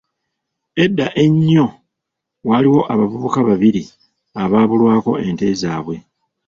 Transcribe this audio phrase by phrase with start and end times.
[0.83, 1.67] Edda ennyo,
[2.47, 3.81] waaliwo abavubuka babiri
[4.43, 5.95] abaabulwako ente zaabwe.